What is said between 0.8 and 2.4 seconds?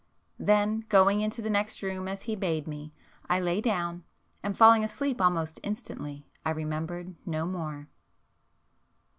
going into the next room as he